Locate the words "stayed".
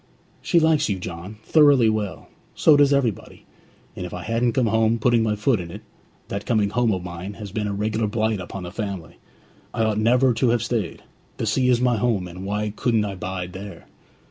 10.63-11.03